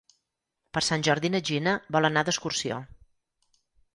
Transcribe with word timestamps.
Per 0.77 0.81
Sant 0.85 1.03
Jordi 1.07 1.31
na 1.33 1.41
Gina 1.51 1.75
vol 1.97 2.09
anar 2.09 2.25
d'excursió. 2.29 2.79